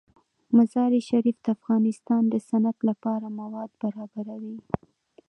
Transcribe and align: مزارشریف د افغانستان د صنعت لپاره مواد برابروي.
مزارشریف 0.57 1.37
د 1.45 1.47
افغانستان 1.57 2.21
د 2.29 2.35
صنعت 2.47 2.77
لپاره 2.89 3.27
مواد 3.39 3.71
برابروي. 3.81 4.57